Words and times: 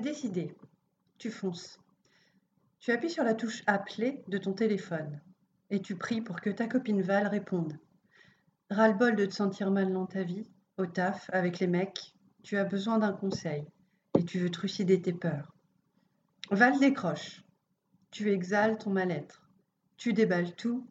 Décidé. 0.00 0.54
Tu 1.16 1.30
fonces. 1.30 1.80
Tu 2.80 2.92
appuies 2.92 3.10
sur 3.10 3.24
la 3.24 3.34
touche 3.34 3.62
Appeler 3.66 4.22
de 4.28 4.36
ton 4.36 4.52
téléphone 4.52 5.20
et 5.70 5.80
tu 5.80 5.96
pries 5.96 6.20
pour 6.20 6.40
que 6.40 6.50
ta 6.50 6.68
copine 6.68 7.00
Val 7.00 7.26
réponde. 7.26 7.78
Ras-le-bol 8.70 9.16
de 9.16 9.24
te 9.24 9.32
sentir 9.32 9.70
mal 9.70 9.92
dans 9.92 10.06
ta 10.06 10.22
vie, 10.22 10.46
au 10.76 10.86
taf, 10.86 11.30
avec 11.32 11.60
les 11.60 11.66
mecs, 11.66 12.14
tu 12.42 12.58
as 12.58 12.64
besoin 12.64 12.98
d'un 12.98 13.12
conseil 13.12 13.66
et 14.18 14.24
tu 14.24 14.38
veux 14.38 14.50
trucider 14.50 15.00
tes 15.00 15.14
peurs. 15.14 15.54
Val 16.50 16.78
décroche. 16.78 17.42
Tu 18.10 18.30
exhales 18.30 18.78
ton 18.78 18.90
mal-être. 18.90 19.48
Tu 19.96 20.12
déballes 20.12 20.54
tout. 20.56 20.86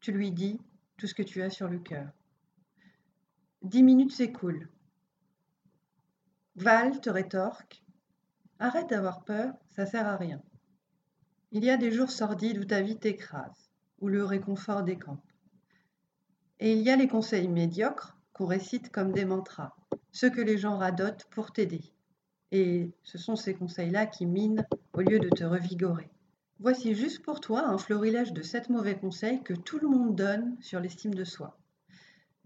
Tu 0.00 0.10
lui 0.10 0.32
dis 0.32 0.60
tout 0.96 1.06
ce 1.06 1.14
que 1.14 1.22
tu 1.22 1.42
as 1.42 1.50
sur 1.50 1.68
le 1.68 1.78
cœur. 1.78 2.10
Dix 3.62 3.84
minutes 3.84 4.12
s'écoulent. 4.12 4.68
Val 6.56 7.00
te 7.00 7.08
rétorque 7.08 7.85
Arrête 8.58 8.88
d'avoir 8.88 9.22
peur, 9.24 9.52
ça 9.68 9.84
sert 9.84 10.06
à 10.06 10.16
rien. 10.16 10.40
Il 11.52 11.64
y 11.64 11.70
a 11.70 11.76
des 11.76 11.92
jours 11.92 12.10
sordides 12.10 12.58
où 12.58 12.64
ta 12.64 12.80
vie 12.80 12.96
t'écrase, 12.96 13.70
où 14.00 14.08
le 14.08 14.24
réconfort 14.24 14.82
décampe. 14.82 15.20
Et 16.58 16.72
il 16.72 16.80
y 16.80 16.90
a 16.90 16.96
les 16.96 17.08
conseils 17.08 17.48
médiocres 17.48 18.16
qu'on 18.32 18.46
récite 18.46 18.90
comme 18.90 19.12
des 19.12 19.26
mantras, 19.26 19.76
ceux 20.10 20.30
que 20.30 20.40
les 20.40 20.56
gens 20.56 20.78
radotent 20.78 21.26
pour 21.30 21.52
t'aider. 21.52 21.82
Et 22.50 22.92
ce 23.02 23.18
sont 23.18 23.36
ces 23.36 23.54
conseils-là 23.54 24.06
qui 24.06 24.24
minent 24.24 24.66
au 24.94 25.00
lieu 25.00 25.18
de 25.18 25.28
te 25.28 25.44
revigorer. 25.44 26.08
Voici 26.58 26.94
juste 26.94 27.22
pour 27.22 27.40
toi 27.40 27.66
un 27.66 27.76
florilège 27.76 28.32
de 28.32 28.40
sept 28.40 28.70
mauvais 28.70 28.96
conseils 28.96 29.42
que 29.42 29.52
tout 29.52 29.78
le 29.78 29.88
monde 29.88 30.16
donne 30.16 30.56
sur 30.62 30.80
l'estime 30.80 31.14
de 31.14 31.24
soi. 31.24 31.58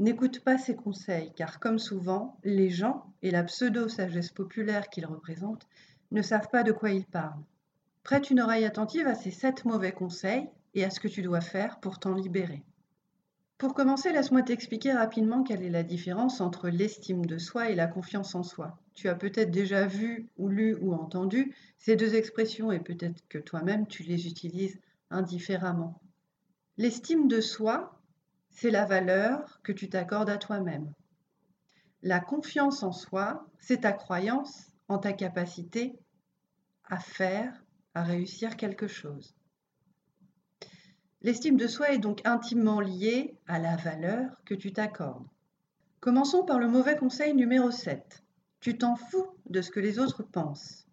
N'écoute 0.01 0.41
pas 0.41 0.59
ces 0.59 0.75
conseils, 0.75 1.33
car 1.37 1.61
comme 1.61 1.79
souvent, 1.79 2.39
les 2.43 2.71
gens 2.71 3.13
et 3.23 3.31
la 3.31 3.45
pseudo-sagesse 3.45 4.31
populaire 4.31 4.89
qu'ils 4.89 5.07
représentent 5.07 5.69
ne 6.11 6.23
savent 6.23 6.49
pas 6.51 6.63
de 6.63 6.73
quoi 6.73 6.91
ils 6.91 7.07
parlent. 7.07 7.45
Prête 8.03 8.31
une 8.31 8.41
oreille 8.41 8.65
attentive 8.65 9.07
à 9.07 9.15
ces 9.15 9.31
sept 9.31 9.65
mauvais 9.65 9.93
conseils 9.93 10.49
et 10.75 10.85
à 10.85 10.91
ce 10.91 11.01
que 11.01 11.09
tu 11.09 11.23
dois 11.23 11.41
faire 11.41 11.81
pour 11.81 11.99
t'en 11.99 12.15
libérer. 12.15 12.65
Pour 13.59 13.75
commencer, 13.75 14.11
laisse-moi 14.11 14.43
t'expliquer 14.43 14.93
rapidement 14.93 15.43
quelle 15.43 15.63
est 15.63 15.69
la 15.69 15.83
différence 15.83 16.41
entre 16.41 16.71
l'estime 16.71 17.27
de 17.27 17.37
soi 17.37 17.69
et 17.69 17.75
la 17.75 17.87
confiance 17.87 18.35
en 18.35 18.43
soi. 18.43 18.79
Tu 18.95 19.09
as 19.09 19.15
peut-être 19.15 19.51
déjà 19.51 19.87
vu 19.87 20.31
ou 20.39 20.49
lu 20.49 20.79
ou 20.81 20.95
entendu 20.95 21.55
ces 21.77 21.95
deux 21.95 22.15
expressions 22.15 22.73
et 22.73 22.81
peut-être 22.81 23.23
que 23.29 23.37
toi-même 23.37 23.87
tu 23.87 24.03
les 24.03 24.27
utilises 24.27 24.81
indifféremment. 25.11 26.01
L'estime 26.79 27.29
de 27.29 27.43
soi, 27.43 28.01
c'est 28.49 28.71
la 28.71 28.87
valeur 28.87 29.61
que 29.63 29.73
tu 29.73 29.91
t'accordes 29.91 30.31
à 30.31 30.39
toi-même. 30.39 30.91
La 32.03 32.21
confiance 32.21 32.83
en 32.83 32.93
soi, 32.93 33.47
c'est 33.59 33.83
ta 33.83 33.93
croyance 33.93 34.70
en 34.91 34.99
ta 34.99 35.13
capacité 35.13 35.97
à 36.85 36.99
faire, 36.99 37.65
à 37.95 38.03
réussir 38.03 38.57
quelque 38.57 38.89
chose. 38.89 39.37
L'estime 41.23 41.57
de 41.57 41.69
soi 41.69 41.93
est 41.93 41.99
donc 41.99 42.21
intimement 42.25 42.81
liée 42.81 43.39
à 43.47 43.61
la 43.61 43.77
valeur 43.77 44.33
que 44.45 44.55
tu 44.55 44.73
t'accordes. 44.73 45.29
Commençons 46.01 46.45
par 46.45 46.59
le 46.59 46.67
mauvais 46.67 46.97
conseil 46.97 47.35
numéro 47.35 47.71
7. 47.71 48.25
Tu 48.59 48.79
t'en 48.79 48.97
fous 48.97 49.29
de 49.49 49.63
ce 49.63 49.71
que 49.71 49.79
les 49.79 50.01
autres 50.01 50.25
pensent. 50.25 50.89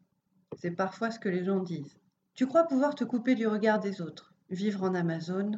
C'est 0.58 0.72
parfois 0.72 1.10
ce 1.10 1.20
que 1.20 1.30
les 1.30 1.44
gens 1.44 1.60
disent. 1.60 1.98
Tu 2.36 2.46
crois 2.46 2.68
pouvoir 2.68 2.94
te 2.94 3.04
couper 3.04 3.34
du 3.34 3.48
regard 3.48 3.80
des 3.80 4.02
autres, 4.02 4.32
vivre 4.52 4.84
en 4.84 4.94
Amazon, 4.94 5.54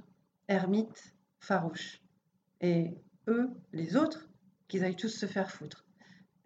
ermite, 0.47 1.13
farouche. 1.39 2.01
Et 2.61 2.95
eux, 3.27 3.49
les 3.73 3.97
autres, 3.97 4.29
qu'ils 4.69 4.85
aillent 4.85 4.95
tous 4.95 5.09
se 5.09 5.25
faire 5.25 5.51
foutre. 5.51 5.88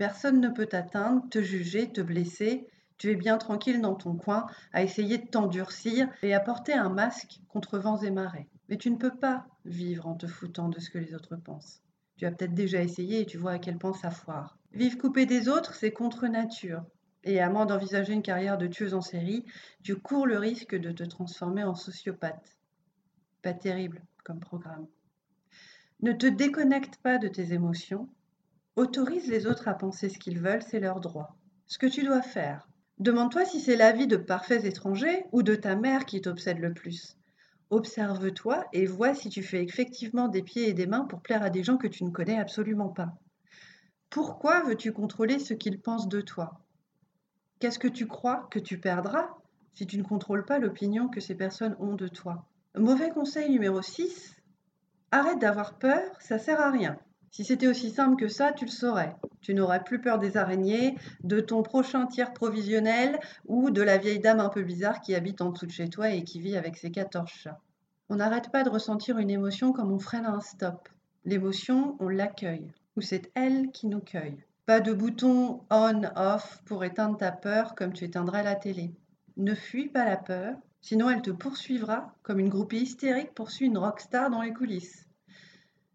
Personne 0.04 0.42
ne 0.42 0.50
peut 0.50 0.66
t'atteindre, 0.66 1.24
te 1.30 1.42
juger, 1.42 1.90
te 1.90 2.02
blesser. 2.02 2.68
Tu 2.98 3.12
es 3.12 3.16
bien 3.16 3.38
tranquille 3.38 3.80
dans 3.80 3.96
ton 3.96 4.18
coin 4.18 4.48
à 4.74 4.84
essayer 4.84 5.18
de 5.18 5.26
t'endurcir 5.26 6.10
et 6.22 6.34
à 6.34 6.42
porter 6.42 6.74
un 6.74 6.90
masque 6.90 7.40
contre 7.48 7.80
vents 7.80 8.02
et 8.02 8.12
marées. 8.12 8.50
Mais 8.68 8.76
tu 8.76 8.92
ne 8.92 8.98
peux 8.98 9.16
pas 9.16 9.48
vivre 9.64 10.06
en 10.06 10.16
te 10.16 10.28
foutant 10.28 10.68
de 10.68 10.78
ce 10.82 10.90
que 10.90 10.98
les 10.98 11.16
autres 11.16 11.38
pensent. 11.38 11.82
Tu 12.18 12.26
as 12.26 12.32
peut-être 12.32 12.54
déjà 12.54 12.84
essayé 12.84 13.22
et 13.22 13.26
tu 13.26 13.38
vois 13.38 13.54
à 13.54 13.60
quel 13.60 13.78
point 13.78 13.94
ça 13.94 14.12
foire. 14.12 14.58
Vivre 14.74 14.98
coupé 14.98 15.26
des 15.26 15.48
autres, 15.48 15.74
c'est 15.74 15.94
contre 15.94 16.28
nature. 16.28 16.84
Et 17.24 17.40
à 17.40 17.50
moins 17.50 17.66
d'envisager 17.66 18.12
une 18.12 18.24
carrière 18.24 18.58
de 18.58 18.68
tueuse 18.68 18.96
en 18.96 19.02
série, 19.02 19.46
tu 19.84 19.96
cours 19.96 20.28
le 20.28 20.38
risque 20.38 20.76
de 20.76 20.92
te 20.92 21.04
transformer 21.04 21.64
en 21.64 21.76
sociopathe. 21.76 22.58
Pas 23.42 23.54
terrible 23.54 24.04
comme 24.26 24.42
programme. 24.42 24.86
Ne 26.02 26.12
te 26.12 26.28
déconnecte 26.28 26.98
pas 26.98 27.20
de 27.20 27.30
tes 27.30 27.54
émotions, 27.54 28.10
Autorise 28.76 29.28
les 29.28 29.46
autres 29.46 29.68
à 29.68 29.76
penser 29.76 30.10
ce 30.10 30.18
qu'ils 30.18 30.40
veulent, 30.40 30.64
c'est 30.64 30.80
leur 30.80 31.00
droit. 31.00 31.36
Ce 31.68 31.78
que 31.78 31.86
tu 31.86 32.04
dois 32.04 32.24
faire, 32.24 32.68
demande-toi 32.98 33.46
si 33.46 33.60
c'est 33.60 33.76
l'avis 33.76 34.08
de 34.08 34.18
parfaits 34.18 34.66
étrangers 34.66 35.26
ou 35.32 35.44
de 35.44 35.54
ta 35.54 35.76
mère 35.76 36.06
qui 36.06 36.22
t'obsède 36.22 36.58
le 36.58 36.74
plus. 36.74 37.16
Observe-toi 37.70 38.66
et 38.74 38.88
vois 38.88 39.14
si 39.14 39.30
tu 39.30 39.44
fais 39.44 39.64
effectivement 39.64 40.28
des 40.28 40.42
pieds 40.42 40.70
et 40.70 40.74
des 40.74 40.88
mains 40.88 41.06
pour 41.06 41.22
plaire 41.22 41.44
à 41.44 41.52
des 41.52 41.64
gens 41.64 41.78
que 41.78 41.88
tu 41.88 42.04
ne 42.04 42.10
connais 42.10 42.40
absolument 42.40 42.90
pas. 42.90 43.14
Pourquoi 44.10 44.64
veux-tu 44.64 44.92
contrôler 44.92 45.38
ce 45.38 45.54
qu'ils 45.54 45.80
pensent 45.80 46.08
de 46.08 46.22
toi? 46.22 46.60
Qu'est-ce 47.60 47.80
que 47.80 47.88
tu 47.88 48.08
crois 48.08 48.48
que 48.50 48.60
tu 48.60 48.80
perdras 48.80 49.30
si 49.76 49.86
tu 49.86 50.00
ne 50.00 50.04
contrôles 50.04 50.46
pas 50.46 50.58
l'opinion 50.58 51.10
que 51.10 51.20
ces 51.20 51.36
personnes 51.36 51.76
ont 51.80 51.94
de 51.94 52.08
toi? 52.08 52.46
Mauvais 52.76 53.12
conseil 53.12 53.52
numéro 53.52 53.84
6, 53.84 54.36
arrête 55.12 55.38
d'avoir 55.40 55.78
peur, 55.78 56.20
ça 56.20 56.40
sert 56.40 56.60
à 56.60 56.72
rien. 56.72 56.98
Si 57.34 57.44
c'était 57.44 57.66
aussi 57.66 57.90
simple 57.90 58.16
que 58.16 58.28
ça, 58.28 58.52
tu 58.52 58.66
le 58.66 58.70
saurais. 58.70 59.16
Tu 59.42 59.56
n'aurais 59.56 59.84
plus 59.84 60.00
peur 60.00 60.20
des 60.20 60.38
araignées, 60.38 60.96
de 61.24 61.40
ton 61.40 61.64
prochain 61.64 62.06
tiers 62.06 62.32
provisionnel 62.32 63.20
ou 63.48 63.72
de 63.72 63.82
la 63.82 63.98
vieille 63.98 64.20
dame 64.20 64.40
un 64.40 64.50
peu 64.50 64.62
bizarre 64.62 65.02
qui 65.02 65.16
habite 65.16 65.42
en 65.42 65.50
dessous 65.50 65.66
de 65.66 65.72
chez 65.72 65.90
toi 65.90 66.12
et 66.12 66.24
qui 66.24 66.40
vit 66.40 66.56
avec 66.56 66.78
ses 66.78 66.92
14 66.92 67.28
chats. 67.28 67.60
On 68.08 68.18
n'arrête 68.18 68.52
pas 68.52 68.62
de 68.62 68.70
ressentir 68.70 69.18
une 69.18 69.32
émotion 69.32 69.74
comme 69.74 69.92
on 69.92 69.98
freine 69.98 70.28
un 70.28 70.42
stop. 70.42 70.88
L'émotion, 71.26 71.98
on 72.00 72.08
l'accueille, 72.08 72.72
ou 72.98 73.02
c'est 73.02 73.32
elle 73.34 73.72
qui 73.72 73.88
nous 73.88 74.02
cueille. 74.02 74.38
Pas 74.68 74.80
de 74.80 74.94
bouton 74.94 75.62
on-off 75.72 76.62
pour 76.66 76.84
éteindre 76.84 77.18
ta 77.18 77.32
peur 77.32 77.74
comme 77.74 77.94
tu 77.94 78.04
éteindrais 78.04 78.44
la 78.44 78.54
télé. 78.56 78.92
Ne 79.38 79.56
fuis 79.56 79.90
pas 79.90 80.06
la 80.06 80.18
peur, 80.18 80.54
sinon 80.82 81.10
elle 81.10 81.24
te 81.24 81.32
poursuivra 81.32 82.14
comme 82.22 82.40
une 82.40 82.50
groupie 82.50 82.82
hystérique 82.82 83.34
poursuit 83.34 83.66
une 83.66 83.80
rockstar 83.80 84.30
dans 84.30 84.44
les 84.44 84.54
coulisses. 84.54 85.08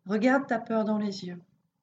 Regarde 0.08 0.46
ta 0.46 0.58
peur 0.58 0.86
dans 0.86 0.96
les 0.96 1.26
yeux. 1.26 1.38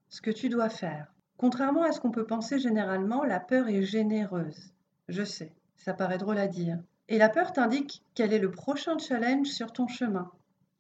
Ce 0.10 0.20
que 0.20 0.32
tu 0.32 0.50
dois 0.50 0.70
faire. 0.70 1.14
Contrairement 1.38 1.84
à 1.84 1.92
ce 1.92 2.00
qu'on 2.00 2.10
peut 2.10 2.26
penser 2.26 2.58
généralement, 2.58 3.24
la 3.24 3.40
peur 3.40 3.68
est 3.68 3.84
généreuse. 3.84 4.74
Je 5.08 5.24
sais, 5.24 5.54
ça 5.78 5.94
paraît 5.94 6.18
drôle 6.18 6.40
à 6.40 6.48
dire. 6.48 6.80
Et 7.08 7.20
la 7.20 7.30
peur 7.30 7.54
t'indique 7.54 8.02
quel 8.16 8.34
est 8.34 8.40
le 8.40 8.50
prochain 8.50 8.98
challenge 8.98 9.50
sur 9.50 9.72
ton 9.72 9.88
chemin. 9.88 10.32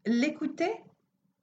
L'écouter, 0.07 0.73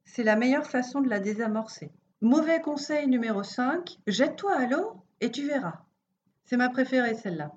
c'est 0.03 0.25
la 0.25 0.35
meilleure 0.35 0.67
façon 0.67 0.99
de 0.99 1.07
la 1.07 1.21
désamorcer. 1.21 1.89
Mauvais 2.19 2.59
conseil 2.59 3.07
numéro 3.07 3.41
5, 3.41 3.97
jette-toi 4.05 4.57
à 4.57 4.67
l'eau 4.67 5.01
et 5.21 5.31
tu 5.31 5.47
verras. 5.47 5.85
C'est 6.43 6.57
ma 6.57 6.67
préférée 6.67 7.15
celle-là. 7.15 7.53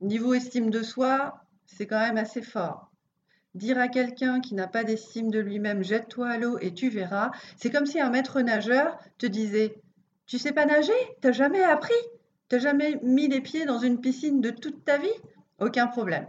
Niveau 0.00 0.32
estime 0.32 0.70
de 0.70 0.82
soi, 0.82 1.44
c'est 1.66 1.86
quand 1.86 2.00
même 2.00 2.16
assez 2.16 2.40
fort. 2.40 2.85
Dire 3.56 3.78
à 3.78 3.88
quelqu'un 3.88 4.40
qui 4.42 4.54
n'a 4.54 4.66
pas 4.66 4.84
d'estime 4.84 5.30
de 5.30 5.38
lui-même 5.38 5.82
jette-toi 5.82 6.28
à 6.28 6.36
l'eau 6.36 6.58
et 6.60 6.74
tu 6.74 6.90
verras, 6.90 7.30
c'est 7.56 7.70
comme 7.70 7.86
si 7.86 7.98
un 7.98 8.10
maître 8.10 8.42
nageur 8.42 8.98
te 9.16 9.24
disait 9.24 9.80
Tu 10.26 10.36
sais 10.36 10.52
pas 10.52 10.66
nager? 10.66 10.92
T'as 11.22 11.32
jamais 11.32 11.64
appris? 11.64 11.94
T'as 12.50 12.58
jamais 12.58 13.00
mis 13.02 13.28
les 13.28 13.40
pieds 13.40 13.64
dans 13.64 13.78
une 13.78 14.02
piscine 14.02 14.42
de 14.42 14.50
toute 14.50 14.84
ta 14.84 14.98
vie 14.98 15.08
Aucun 15.58 15.86
problème. 15.86 16.26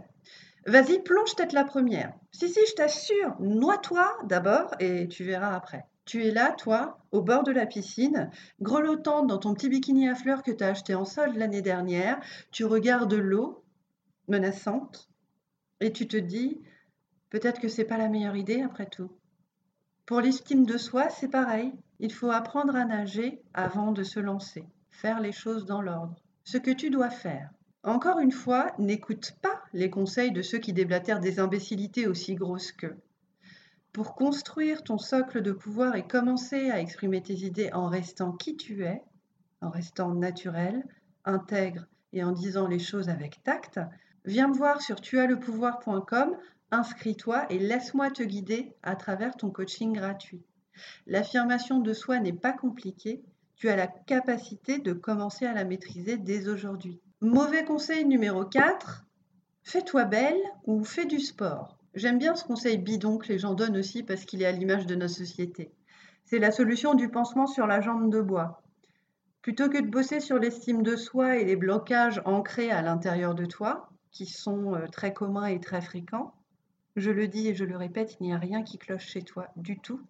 Vas-y, 0.64 1.02
plonge 1.02 1.36
tête 1.36 1.52
la 1.52 1.64
première. 1.64 2.14
Si, 2.32 2.48
si, 2.48 2.60
je 2.66 2.74
t'assure, 2.74 3.36
noie-toi 3.40 4.10
d'abord 4.24 4.74
et 4.80 5.06
tu 5.06 5.24
verras 5.24 5.54
après. 5.54 5.84
Tu 6.06 6.24
es 6.24 6.30
là, 6.30 6.52
toi, 6.52 6.98
au 7.12 7.20
bord 7.20 7.42
de 7.42 7.52
la 7.52 7.66
piscine, 7.66 8.30
grelottante 8.62 9.26
dans 9.26 9.36
ton 9.36 9.52
petit 9.52 9.68
bikini 9.68 10.08
à 10.08 10.14
fleurs 10.14 10.42
que 10.42 10.50
tu 10.50 10.64
as 10.64 10.68
acheté 10.68 10.94
en 10.94 11.04
solde 11.04 11.36
l'année 11.36 11.60
dernière. 11.60 12.20
Tu 12.52 12.64
regardes 12.64 13.12
l'eau, 13.12 13.62
menaçante, 14.28 15.10
et 15.80 15.92
tu 15.92 16.08
te 16.08 16.16
dis 16.16 16.62
Peut-être 17.30 17.60
que 17.60 17.68
c'est 17.68 17.84
pas 17.84 17.98
la 17.98 18.08
meilleure 18.08 18.36
idée 18.36 18.62
après 18.62 18.86
tout. 18.86 19.10
Pour 20.06 20.20
l'estime 20.20 20.64
de 20.64 20.78
soi, 20.78 21.10
c'est 21.10 21.28
pareil. 21.28 21.72
Il 21.98 22.12
faut 22.12 22.30
apprendre 22.30 22.74
à 22.74 22.84
nager 22.84 23.42
avant 23.52 23.92
de 23.92 24.02
se 24.02 24.20
lancer, 24.20 24.64
faire 24.90 25.20
les 25.20 25.32
choses 25.32 25.66
dans 25.66 25.82
l'ordre. 25.82 26.16
Ce 26.44 26.56
que 26.56 26.70
tu 26.70 26.88
dois 26.88 27.10
faire. 27.10 27.50
Encore 27.82 28.18
une 28.18 28.32
fois, 28.32 28.72
n'écoute 28.78 29.36
pas 29.42 29.62
les 29.72 29.90
conseils 29.90 30.32
de 30.32 30.42
ceux 30.42 30.58
qui 30.58 30.72
déblatèrent 30.72 31.20
des 31.20 31.40
imbécilités 31.40 32.06
aussi 32.06 32.34
grosses 32.34 32.72
qu'eux. 32.72 32.96
Pour 33.92 34.14
construire 34.14 34.82
ton 34.82 34.98
socle 34.98 35.42
de 35.42 35.52
pouvoir 35.52 35.96
et 35.96 36.06
commencer 36.06 36.70
à 36.70 36.80
exprimer 36.80 37.22
tes 37.22 37.44
idées 37.44 37.72
en 37.72 37.88
restant 37.88 38.32
qui 38.32 38.56
tu 38.56 38.84
es, 38.84 39.02
en 39.60 39.70
restant 39.70 40.14
naturel, 40.14 40.84
intègre 41.24 41.86
et 42.12 42.24
en 42.24 42.32
disant 42.32 42.68
les 42.68 42.78
choses 42.78 43.08
avec 43.08 43.42
tact, 43.42 43.80
viens 44.24 44.48
me 44.48 44.54
voir 44.54 44.80
sur 44.80 45.00
tuaslepouvoir.com, 45.00 46.36
inscris-toi 46.70 47.46
et 47.50 47.58
laisse-moi 47.58 48.10
te 48.10 48.22
guider 48.22 48.74
à 48.82 48.96
travers 48.96 49.36
ton 49.36 49.50
coaching 49.50 49.92
gratuit. 49.92 50.42
L'affirmation 51.06 51.80
de 51.80 51.92
soi 51.92 52.20
n'est 52.20 52.32
pas 52.32 52.52
compliquée, 52.52 53.22
tu 53.56 53.68
as 53.68 53.76
la 53.76 53.88
capacité 53.88 54.78
de 54.78 54.92
commencer 54.92 55.46
à 55.46 55.52
la 55.52 55.64
maîtriser 55.64 56.16
dès 56.16 56.48
aujourd'hui. 56.48 57.00
Mauvais 57.20 57.64
conseil 57.64 58.04
numéro 58.04 58.44
4, 58.44 59.04
fais-toi 59.64 60.04
belle 60.04 60.40
ou 60.64 60.84
fais 60.84 61.06
du 61.06 61.18
sport. 61.18 61.76
J'aime 61.94 62.18
bien 62.18 62.36
ce 62.36 62.44
conseil 62.44 62.78
bidon 62.78 63.18
que 63.18 63.28
les 63.28 63.38
gens 63.38 63.54
donnent 63.54 63.76
aussi 63.76 64.04
parce 64.04 64.24
qu'il 64.24 64.42
est 64.42 64.46
à 64.46 64.52
l'image 64.52 64.86
de 64.86 64.94
notre 64.94 65.14
société. 65.14 65.72
C'est 66.24 66.38
la 66.38 66.52
solution 66.52 66.94
du 66.94 67.08
pansement 67.08 67.46
sur 67.46 67.66
la 67.66 67.80
jambe 67.80 68.12
de 68.12 68.20
bois. 68.20 68.62
Plutôt 69.42 69.68
que 69.68 69.80
de 69.80 69.88
bosser 69.88 70.20
sur 70.20 70.38
l'estime 70.38 70.82
de 70.82 70.94
soi 70.94 71.38
et 71.38 71.44
les 71.44 71.56
blocages 71.56 72.20
ancrés 72.24 72.70
à 72.70 72.82
l'intérieur 72.82 73.34
de 73.34 73.46
toi, 73.46 73.88
qui 74.10 74.26
sont 74.26 74.74
euh, 74.74 74.86
très 74.86 75.12
communs 75.12 75.46
et 75.46 75.58
très 75.58 75.80
fréquents, 75.80 76.34
je 76.98 77.10
le 77.10 77.28
dis 77.28 77.48
et 77.48 77.54
je 77.54 77.64
le 77.64 77.76
répète, 77.76 78.16
il 78.20 78.26
n'y 78.26 78.32
a 78.32 78.38
rien 78.38 78.62
qui 78.62 78.78
cloche 78.78 79.06
chez 79.06 79.22
toi 79.22 79.48
du 79.56 79.78
tout. 79.78 80.00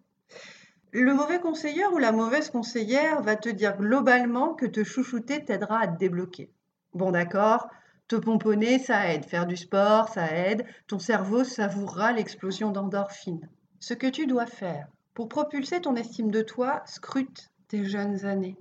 Le 0.91 1.13
mauvais 1.13 1.39
conseiller 1.39 1.85
ou 1.87 1.97
la 1.97 2.11
mauvaise 2.11 2.49
conseillère 2.49 3.21
va 3.21 3.35
te 3.35 3.49
dire 3.49 3.77
globalement 3.77 4.53
que 4.55 4.65
te 4.65 4.83
chouchouter 4.83 5.45
t'aidera 5.45 5.79
à 5.79 5.87
te 5.87 5.99
débloquer. 5.99 6.51
Bon 6.93 7.11
d'accord, 7.11 7.69
te 8.07 8.15
pomponner, 8.15 8.79
ça 8.79 9.13
aide. 9.13 9.25
Faire 9.25 9.45
du 9.45 9.55
sport, 9.55 10.09
ça 10.09 10.35
aide. 10.35 10.65
Ton 10.87 10.97
cerveau 10.97 11.43
savourera 11.43 12.11
l'explosion 12.11 12.71
d'endorphine. 12.71 13.47
Ce 13.79 13.93
que 13.93 14.07
tu 14.07 14.25
dois 14.25 14.47
faire 14.47 14.87
pour 15.13 15.29
propulser 15.29 15.81
ton 15.81 15.95
estime 15.95 16.31
de 16.31 16.41
toi, 16.41 16.81
scrute 16.85 17.51
tes 17.67 17.85
jeunes 17.85 18.25
années. 18.25 18.57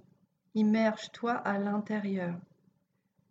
Immerge-toi 0.54 1.32
à 1.32 1.58
l'intérieur. 1.58 2.34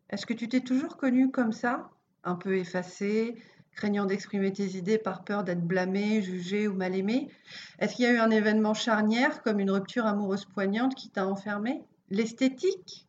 Est-ce 0.09 0.25
que 0.25 0.33
tu 0.33 0.47
t'es 0.49 0.61
toujours 0.61 0.97
connu 0.97 1.29
comme 1.29 1.51
ça? 1.51 1.89
Un 2.23 2.35
peu 2.35 2.57
effacé, 2.57 3.35
craignant 3.77 4.05
d'exprimer 4.05 4.51
tes 4.51 4.75
idées 4.75 4.97
par 4.97 5.23
peur 5.23 5.43
d'être 5.43 5.61
blâmé, 5.61 6.21
jugé 6.21 6.67
ou 6.67 6.73
mal 6.73 6.95
aimé 6.95 7.29
Est-ce 7.79 7.95
qu'il 7.95 8.05
y 8.05 8.07
a 8.07 8.11
eu 8.11 8.17
un 8.17 8.31
événement 8.31 8.73
charnière 8.73 9.43
comme 9.43 9.59
une 9.59 9.71
rupture 9.71 10.07
amoureuse 10.07 10.45
poignante 10.45 10.95
qui 10.95 11.09
t'a 11.09 11.27
enfermé? 11.27 11.83
L'esthétique 12.09 13.07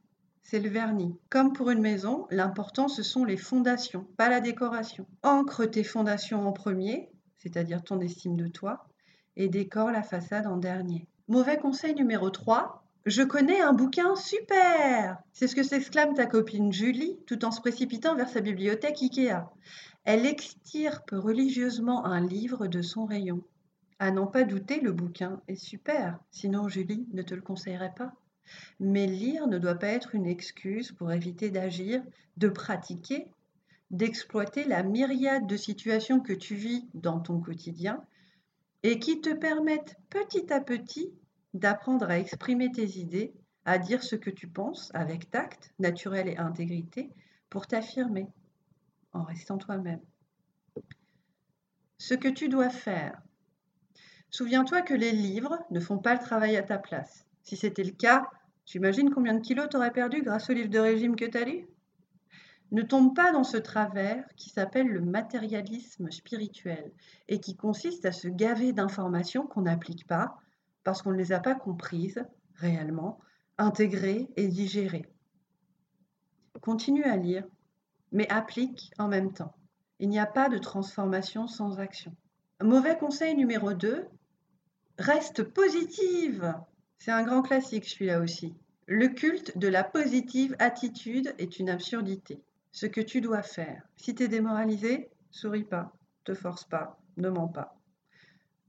c'est 0.50 0.60
le 0.60 0.70
vernis. 0.70 1.14
Comme 1.28 1.52
pour 1.52 1.68
une 1.68 1.82
maison, 1.82 2.26
l'important 2.30 2.88
ce 2.88 3.02
sont 3.02 3.26
les 3.26 3.36
fondations, 3.36 4.06
pas 4.16 4.30
la 4.30 4.40
décoration. 4.40 5.04
Ancre 5.22 5.66
tes 5.66 5.84
fondations 5.84 6.48
en 6.48 6.52
premier, 6.52 7.10
c'est-à-dire 7.36 7.82
ton 7.84 8.00
estime 8.00 8.34
de 8.34 8.48
toi, 8.48 8.86
et 9.36 9.50
décore 9.50 9.90
la 9.90 10.02
façade 10.02 10.46
en 10.46 10.56
dernier. 10.56 11.06
Mauvais 11.28 11.58
conseil 11.58 11.94
numéro 11.94 12.30
3, 12.30 12.82
je 13.04 13.22
connais 13.22 13.60
un 13.60 13.74
bouquin 13.74 14.16
super 14.16 15.18
C'est 15.34 15.48
ce 15.48 15.54
que 15.54 15.62
s'exclame 15.62 16.14
ta 16.14 16.24
copine 16.24 16.72
Julie 16.72 17.18
tout 17.26 17.44
en 17.44 17.50
se 17.50 17.60
précipitant 17.60 18.14
vers 18.14 18.30
sa 18.30 18.40
bibliothèque 18.40 19.02
Ikea. 19.02 19.50
Elle 20.10 20.24
extirpe 20.24 21.10
religieusement 21.12 22.06
un 22.06 22.26
livre 22.26 22.66
de 22.66 22.80
son 22.80 23.04
rayon. 23.04 23.42
À 23.98 24.10
n'en 24.10 24.26
pas 24.26 24.44
douter, 24.44 24.80
le 24.80 24.90
bouquin 24.90 25.42
est 25.48 25.62
super, 25.62 26.18
sinon 26.30 26.66
Julie 26.66 27.06
ne 27.12 27.20
te 27.20 27.34
le 27.34 27.42
conseillerait 27.42 27.92
pas. 27.94 28.14
Mais 28.80 29.06
lire 29.06 29.46
ne 29.48 29.58
doit 29.58 29.74
pas 29.74 29.88
être 29.88 30.14
une 30.14 30.24
excuse 30.24 30.92
pour 30.92 31.12
éviter 31.12 31.50
d'agir, 31.50 32.02
de 32.38 32.48
pratiquer, 32.48 33.26
d'exploiter 33.90 34.64
la 34.64 34.82
myriade 34.82 35.46
de 35.46 35.58
situations 35.58 36.20
que 36.20 36.32
tu 36.32 36.54
vis 36.54 36.88
dans 36.94 37.20
ton 37.20 37.38
quotidien 37.38 38.02
et 38.84 38.98
qui 39.00 39.20
te 39.20 39.34
permettent 39.34 39.96
petit 40.08 40.50
à 40.50 40.62
petit 40.62 41.12
d'apprendre 41.52 42.08
à 42.08 42.18
exprimer 42.18 42.72
tes 42.72 42.96
idées, 42.98 43.34
à 43.66 43.76
dire 43.76 44.02
ce 44.02 44.16
que 44.16 44.30
tu 44.30 44.48
penses 44.48 44.90
avec 44.94 45.30
tact, 45.30 45.74
naturel 45.78 46.28
et 46.28 46.38
intégrité 46.38 47.10
pour 47.50 47.66
t'affirmer 47.66 48.26
en 49.12 49.22
restant 49.22 49.58
toi-même. 49.58 50.00
Ce 51.98 52.14
que 52.14 52.28
tu 52.28 52.48
dois 52.48 52.70
faire. 52.70 53.20
Souviens-toi 54.30 54.82
que 54.82 54.94
les 54.94 55.12
livres 55.12 55.58
ne 55.70 55.80
font 55.80 55.98
pas 55.98 56.14
le 56.14 56.20
travail 56.20 56.56
à 56.56 56.62
ta 56.62 56.78
place. 56.78 57.26
Si 57.42 57.56
c'était 57.56 57.84
le 57.84 57.92
cas, 57.92 58.28
tu 58.64 58.78
imagines 58.78 59.10
combien 59.10 59.34
de 59.34 59.40
kilos 59.40 59.68
t'aurais 59.70 59.92
perdu 59.92 60.22
grâce 60.22 60.50
au 60.50 60.52
livre 60.52 60.68
de 60.68 60.78
régime 60.78 61.16
que 61.16 61.24
tu 61.24 61.38
as 61.38 61.44
lu? 61.44 61.66
Ne 62.70 62.82
tombe 62.82 63.16
pas 63.16 63.32
dans 63.32 63.44
ce 63.44 63.56
travers 63.56 64.26
qui 64.36 64.50
s'appelle 64.50 64.88
le 64.88 65.00
matérialisme 65.00 66.10
spirituel 66.10 66.92
et 67.26 67.40
qui 67.40 67.56
consiste 67.56 68.04
à 68.04 68.12
se 68.12 68.28
gaver 68.28 68.74
d'informations 68.74 69.46
qu'on 69.46 69.62
n'applique 69.62 70.06
pas 70.06 70.36
parce 70.84 71.00
qu'on 71.00 71.12
ne 71.12 71.16
les 71.16 71.32
a 71.32 71.40
pas 71.40 71.54
comprises 71.54 72.22
réellement, 72.56 73.18
intégrées 73.56 74.28
et 74.36 74.48
digérées. 74.48 75.06
Continue 76.60 77.04
à 77.04 77.16
lire, 77.16 77.46
mais 78.12 78.28
applique 78.30 78.92
en 78.98 79.08
même 79.08 79.32
temps. 79.32 79.54
Il 79.98 80.08
n'y 80.08 80.18
a 80.18 80.26
pas 80.26 80.48
de 80.48 80.58
transformation 80.58 81.46
sans 81.46 81.80
action. 81.80 82.14
Mauvais 82.62 82.96
conseil 82.96 83.34
numéro 83.34 83.72
2, 83.72 84.06
reste 84.98 85.42
positive. 85.42 86.54
C'est 86.98 87.12
un 87.12 87.22
grand 87.22 87.42
classique 87.42 87.84
celui-là 87.84 88.20
aussi. 88.20 88.54
Le 88.86 89.08
culte 89.08 89.56
de 89.58 89.68
la 89.68 89.84
positive 89.84 90.56
attitude 90.58 91.34
est 91.38 91.58
une 91.58 91.70
absurdité. 91.70 92.42
Ce 92.72 92.86
que 92.86 93.00
tu 93.00 93.20
dois 93.20 93.42
faire, 93.42 93.82
si 93.96 94.14
tu 94.14 94.24
es 94.24 94.28
démoralisé, 94.28 95.10
souris 95.30 95.64
pas, 95.64 95.92
te 96.24 96.34
force 96.34 96.64
pas, 96.64 96.98
ne 97.16 97.28
mens 97.28 97.48
pas. 97.48 97.76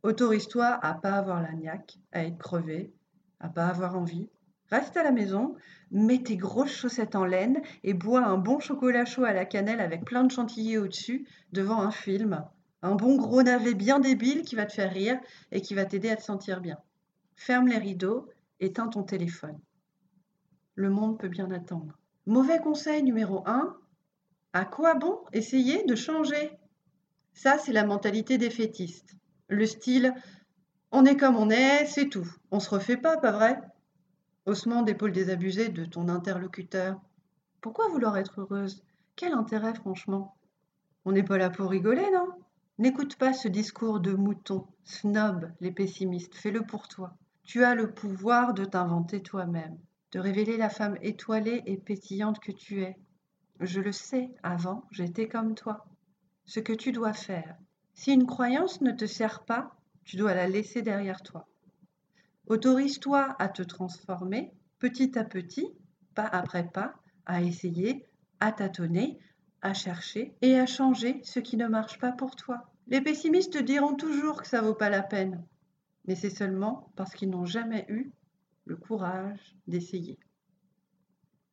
Autorise-toi 0.04 0.66
à 0.66 0.94
pas 0.94 1.14
avoir 1.14 1.42
la 1.42 1.52
niaque, 1.54 1.98
à 2.12 2.24
être 2.24 2.38
crevé, 2.38 2.94
à 3.40 3.50
pas 3.50 3.68
avoir 3.68 3.98
envie. 3.98 4.30
Reste 4.72 4.98
à 4.98 5.04
la 5.04 5.12
maison, 5.12 5.56
mets 5.92 6.22
tes 6.22 6.38
grosses 6.38 6.76
chaussettes 6.76 7.16
en 7.16 7.26
laine 7.26 7.62
et 7.84 7.94
bois 7.94 8.24
un 8.26 8.38
bon 8.38 8.60
chocolat 8.60 9.06
chaud 9.06 9.24
à 9.24 9.34
la 9.34 9.46
cannelle 9.46 9.80
avec 9.80 10.06
plein 10.06 10.24
de 10.24 10.32
chantilly 10.32 10.78
au-dessus 10.78 11.28
devant 11.52 11.82
un 11.82 11.92
film. 11.92 12.46
Un 12.82 12.96
bon 12.96 13.16
gros 13.16 13.44
navet 13.44 13.74
bien 13.74 14.00
débile 14.00 14.44
qui 14.44 14.56
va 14.56 14.66
te 14.66 14.74
faire 14.74 14.94
rire 14.94 15.20
et 15.52 15.62
qui 15.62 15.74
va 15.74 15.86
t'aider 15.86 16.10
à 16.10 16.16
te 16.16 16.24
sentir 16.24 16.62
bien. 16.62 16.78
Ferme 17.36 17.68
les 17.68 17.78
rideaux, 17.78 18.30
éteins 18.60 18.88
ton 18.88 19.04
téléphone. 19.04 19.60
Le 20.76 20.90
monde 20.90 21.18
peut 21.18 21.28
bien 21.28 21.52
attendre. 21.52 21.98
Mauvais 22.26 22.60
conseil 22.60 23.04
numéro 23.04 23.44
1. 23.48 23.76
À 24.54 24.66
quoi 24.66 24.94
bon 24.94 25.20
essayer 25.34 25.84
de 25.86 25.96
changer? 25.96 26.52
Ça, 27.34 27.58
c'est 27.58 27.74
la 27.74 27.86
mentalité 27.86 28.38
défaitiste. 28.38 29.16
Le 29.48 29.66
style 29.66 30.14
on 30.92 31.06
est 31.06 31.18
comme 31.18 31.36
on 31.36 31.52
est, 31.52 31.86
c'est 31.86 32.10
tout. 32.10 32.28
On 32.50 32.60
se 32.60 32.70
refait 32.70 32.98
pas, 32.98 33.18
pas 33.18 33.32
vrai? 33.32 33.60
Haussement 34.50 34.82
d'épaule 34.82 35.12
désabusé 35.12 35.70
de 35.70 35.86
ton 35.86 36.10
interlocuteur. 36.10 37.00
Pourquoi 37.62 37.88
vouloir 37.90 38.18
être 38.18 38.42
heureuse? 38.42 38.82
Quel 39.16 39.34
intérêt, 39.34 39.76
franchement? 39.76 40.36
On 41.06 41.12
n'est 41.12 41.22
pas 41.22 41.38
là 41.38 41.52
pour 41.52 41.70
rigoler, 41.70 42.10
non? 42.12 42.30
N'écoute 42.80 43.16
pas 43.16 43.32
ce 43.32 43.48
discours 43.48 44.00
de 44.00 44.14
mouton, 44.14 44.66
snob 44.86 45.52
les 45.62 45.70
pessimistes, 45.70 46.34
fais-le 46.34 46.64
pour 46.64 46.88
toi. 46.88 47.16
Tu 47.44 47.64
as 47.64 47.76
le 47.76 47.92
pouvoir 47.92 48.56
de 48.56 48.66
t'inventer 48.66 49.22
toi-même, 49.22 49.78
de 50.14 50.20
révéler 50.20 50.58
la 50.58 50.72
femme 50.72 50.98
étoilée 51.04 51.62
et 51.68 51.78
pétillante 51.78 52.40
que 52.40 52.52
tu 52.52 52.82
es. 52.82 52.98
Je 53.60 53.82
le 53.82 53.92
sais, 53.92 54.32
avant, 54.42 54.84
j'étais 54.90 55.28
comme 55.28 55.54
toi. 55.54 55.86
Ce 56.46 56.60
que 56.60 56.74
tu 56.74 56.92
dois 56.92 57.14
faire. 57.14 57.56
Si 57.94 58.14
une 58.14 58.26
croyance 58.26 58.82
ne 58.82 58.94
te 58.94 59.06
sert 59.06 59.44
pas, 59.44 59.76
tu 60.06 60.16
dois 60.16 60.34
la 60.34 60.48
laisser 60.48 60.82
derrière 60.82 61.22
toi. 61.22 61.48
Autorise-toi 62.50 63.36
à 63.40 63.48
te 63.48 63.62
transformer 63.62 64.54
petit 64.80 65.18
à 65.18 65.24
petit, 65.24 65.68
pas 66.14 66.28
après 66.28 66.68
pas, 66.68 66.96
à 67.26 67.42
essayer, 67.42 68.06
à 68.40 68.52
tâtonner, 68.52 69.20
à 69.62 69.74
chercher 69.74 70.36
et 70.42 70.60
à 70.60 70.66
changer 70.66 71.22
ce 71.24 71.40
qui 71.40 71.58
ne 71.58 71.68
marche 71.68 72.00
pas 72.00 72.12
pour 72.12 72.36
toi. 72.36 72.70
Les 72.88 73.02
pessimistes 73.02 73.54
te 73.54 73.64
diront 73.64 73.96
toujours 73.96 74.42
que 74.42 74.48
ça 74.48 74.62
vaut 74.62 74.74
pas 74.74 74.90
la 74.90 75.04
peine 75.04 75.44
mais 76.10 76.16
c'est 76.16 76.32
seulement 76.32 76.92
parce 76.96 77.14
qu'ils 77.14 77.30
n'ont 77.30 77.46
jamais 77.46 77.86
eu 77.88 78.12
le 78.66 78.76
courage 78.76 79.56
d'essayer. 79.68 80.18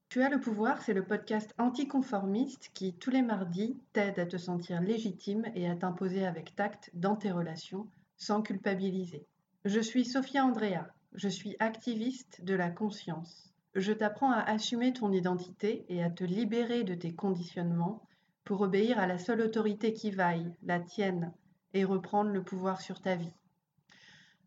Tu 0.09 0.23
as 0.23 0.31
le 0.31 0.41
pouvoir, 0.41 0.81
c'est 0.81 0.95
le 0.95 1.05
podcast 1.05 1.53
anticonformiste 1.59 2.71
qui, 2.73 2.95
tous 2.95 3.11
les 3.11 3.21
mardis, 3.21 3.79
t'aide 3.93 4.19
à 4.19 4.25
te 4.25 4.39
sentir 4.39 4.81
légitime 4.81 5.45
et 5.55 5.69
à 5.69 5.77
t'imposer 5.77 6.25
avec 6.25 6.57
tact 6.57 6.91
dans 6.95 7.17
tes 7.17 7.33
relations 7.33 7.87
sans 8.17 8.41
culpabiliser. 8.41 9.27
Je 9.67 9.81
suis 9.81 10.05
Sophia 10.05 10.45
Andrea, 10.45 10.87
je 11.13 11.29
suis 11.29 11.57
activiste 11.59 12.45
de 12.45 12.55
la 12.55 12.71
conscience. 12.71 13.53
Je 13.75 13.93
t'apprends 13.93 14.31
à 14.31 14.43
assumer 14.43 14.93
ton 14.93 15.11
identité 15.11 15.85
et 15.89 16.05
à 16.05 16.11
te 16.11 16.23
libérer 16.23 16.85
de 16.85 16.95
tes 16.95 17.17
conditionnements 17.17 18.07
pour 18.45 18.61
obéir 18.61 19.01
à 19.01 19.09
la 19.09 19.19
seule 19.19 19.41
autorité 19.41 19.93
qui 19.93 20.13
vaille, 20.13 20.55
la 20.63 20.79
tienne, 20.79 21.33
et 21.75 21.85
reprendre 21.85 22.31
le 22.31 22.45
pouvoir 22.45 22.81
sur 22.81 23.01
ta 23.01 23.17
vie. 23.17 23.33